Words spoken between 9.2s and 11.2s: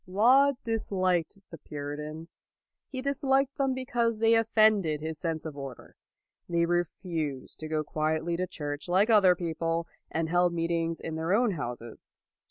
people, and held meet ings in